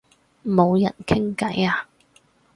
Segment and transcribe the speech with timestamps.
[0.43, 1.87] 冇人傾偈啊